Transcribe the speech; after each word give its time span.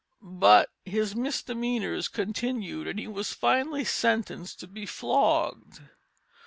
But 0.23 0.69
his 0.83 1.15
misdemeanors 1.15 2.07
continued 2.07 2.87
and 2.87 2.97
he 2.99 3.05
was 3.07 3.33
finally 3.33 3.83
sentenced 3.85 4.59
to 4.61 4.67
be 4.67 4.87
flogged. 4.87 5.81